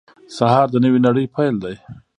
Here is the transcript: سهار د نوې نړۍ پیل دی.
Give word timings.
سهار 0.35 0.67
د 0.71 0.75
نوې 0.83 0.99
نړۍ 1.07 1.25
پیل 1.35 1.55
دی. 1.63 1.75